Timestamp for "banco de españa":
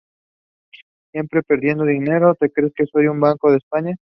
3.19-3.95